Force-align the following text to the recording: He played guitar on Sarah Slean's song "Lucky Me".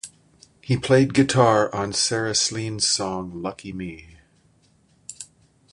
He 0.61 0.77
played 0.77 1.13
guitar 1.13 1.71
on 1.75 1.93
Sarah 1.93 2.31
Slean's 2.33 2.87
song 2.87 3.39
"Lucky 3.43 3.71
Me". 3.71 4.17